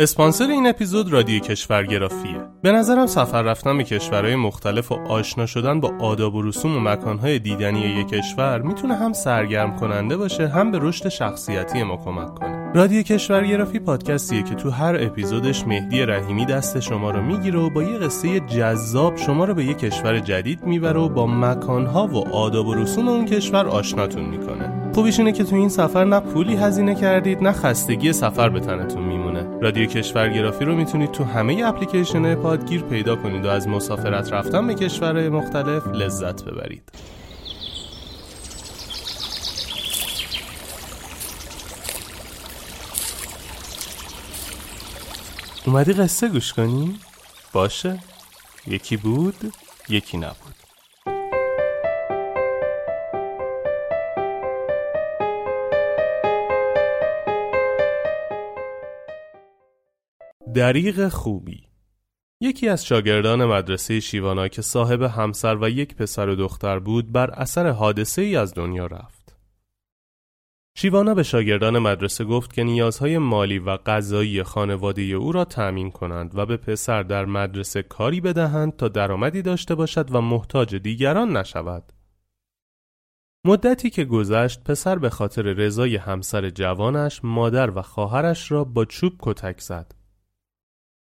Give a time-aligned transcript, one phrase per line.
[0.00, 2.40] اسپانسر این اپیزود رادیو کشورگرافیه.
[2.62, 6.80] به نظرم سفر رفتن به کشورهای مختلف و آشنا شدن با آداب و رسوم و
[6.80, 12.34] مکانهای دیدنی یک کشور می‌تونه هم سرگرم کننده باشه هم به رشد شخصیتی ما کمک
[12.34, 12.72] کنه.
[12.74, 17.82] رادیو کشورگرافی پادکستیه که تو هر اپیزودش مهدی رحیمی دست شما رو می‌گیره و با
[17.82, 22.66] یه قصه جذاب شما رو به یه کشور جدید می‌بره و با مکانها و آداب
[22.66, 24.92] و رسوم اون کشور آشناتون می‌کنه.
[24.94, 29.02] خوبیش اینه که تو این سفر نه پولی هزینه کردید نه خستگی سفر به تنتون
[29.02, 29.27] میمونه.
[29.62, 34.74] رادیو کشورگرافی رو می‌تونید تو همه اپلیکیشن پادگیر پیدا کنید و از مسافرت رفتن به
[34.74, 36.82] کشورهای مختلف لذت ببرید.
[45.66, 47.00] اومدی قصه گوش کنی؟
[47.52, 47.98] باشه
[48.66, 49.52] یکی بود
[49.88, 50.57] یکی نبود
[60.58, 61.66] دریغ خوبی
[62.40, 67.30] یکی از شاگردان مدرسه شیوانا که صاحب همسر و یک پسر و دختر بود بر
[67.30, 69.36] اثر حادثه ای از دنیا رفت.
[70.76, 76.38] شیوانا به شاگردان مدرسه گفت که نیازهای مالی و غذایی خانواده او را تأمین کنند
[76.38, 81.92] و به پسر در مدرسه کاری بدهند تا درآمدی داشته باشد و محتاج دیگران نشود.
[83.44, 89.12] مدتی که گذشت پسر به خاطر رضای همسر جوانش مادر و خواهرش را با چوب
[89.20, 89.97] کتک زد.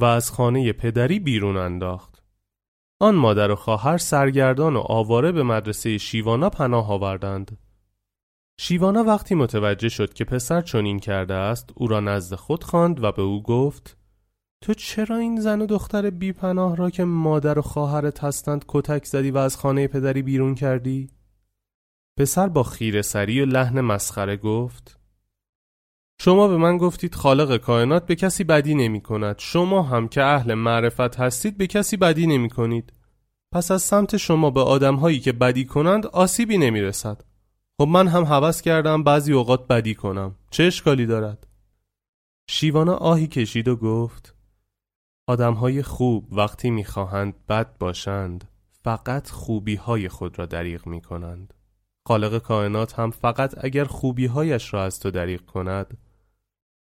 [0.00, 2.22] و از خانه پدری بیرون انداخت.
[3.00, 7.58] آن مادر و خواهر سرگردان و آواره به مدرسه شیوانا پناه آوردند.
[8.60, 13.12] شیوانا وقتی متوجه شد که پسر چنین کرده است او را نزد خود خواند و
[13.12, 13.96] به او گفت
[14.60, 19.04] تو چرا این زن و دختر بی پناه را که مادر و خواهرت هستند کتک
[19.04, 21.10] زدی و از خانه پدری بیرون کردی؟
[22.18, 24.97] پسر با خیر سری و لحن مسخره گفت
[26.20, 29.38] شما به من گفتید خالق کائنات به کسی بدی نمی کند.
[29.38, 32.92] شما هم که اهل معرفت هستید به کسی بدی نمی کنید.
[33.52, 37.24] پس از سمت شما به آدم هایی که بدی کنند آسیبی نمی رسد.
[37.80, 40.34] خب من هم حوض کردم بعضی اوقات بدی کنم.
[40.50, 41.46] چه اشکالی دارد؟
[42.50, 44.34] شیوانا آهی کشید و گفت
[45.28, 48.48] آدم های خوب وقتی می‌خواهند بد باشند
[48.84, 51.54] فقط خوبی های خود را دریغ می کنند.
[52.08, 55.98] خالق کائنات هم فقط اگر خوبی هایش را از تو دریغ کند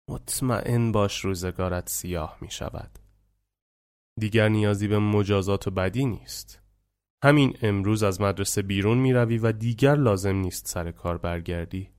[0.09, 2.99] مطمئن باش روزگارت سیاه می شود.
[4.19, 6.61] دیگر نیازی به مجازات و بدی نیست.
[7.23, 11.89] همین امروز از مدرسه بیرون می روی و دیگر لازم نیست سر کار برگردی.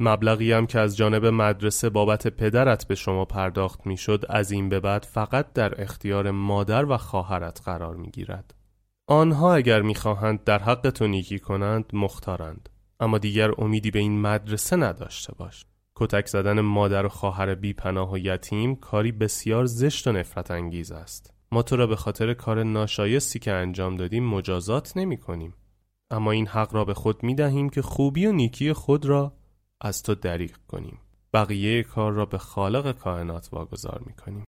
[0.00, 4.68] مبلغی هم که از جانب مدرسه بابت پدرت به شما پرداخت می شد از این
[4.68, 8.54] به بعد فقط در اختیار مادر و خواهرت قرار می گیرد.
[9.06, 12.68] آنها اگر می‌خواهند در حق تو نیکی کنند مختارند
[13.00, 15.66] اما دیگر امیدی به این مدرسه نداشته باش
[16.00, 20.92] کتک زدن مادر و خواهر بی پناه و یتیم کاری بسیار زشت و نفرت انگیز
[20.92, 25.54] است ما تو را به خاطر کار ناشایستی که انجام دادیم مجازات نمی کنیم.
[26.10, 29.32] اما این حق را به خود می دهیم که خوبی و نیکی خود را
[29.80, 30.98] از تو دریغ کنیم
[31.34, 34.44] بقیه کار را به خالق کائنات واگذار می کنیم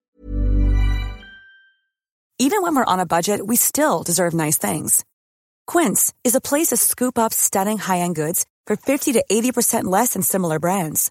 [2.38, 5.04] Even when we're on a budget, we still deserve nice things.
[5.72, 10.12] Quince is a place to scoop up stunning high-end goods for 50 to 80% less
[10.12, 11.10] than similar brands.